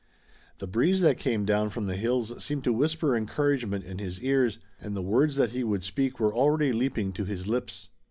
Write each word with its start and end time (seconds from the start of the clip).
The 0.57 0.65
breeze 0.65 1.01
that 1.01 1.19
came 1.19 1.45
down 1.45 1.69
from 1.69 1.85
the 1.85 1.95
hills 1.95 2.33
seemed 2.43 2.63
to 2.63 2.73
whisper 2.73 3.15
encouragement 3.15 3.85
in 3.85 3.99
his 3.99 4.19
ears, 4.21 4.57
and 4.79 4.95
the 4.95 5.03
words 5.03 5.35
that 5.35 5.51
he 5.51 5.63
would 5.63 5.83
speak 5.83 6.19
were 6.19 6.33
already 6.33 6.73
leaping 6.73 7.13
to 7.13 7.23
his 7.23 7.45
lips. 7.45 7.89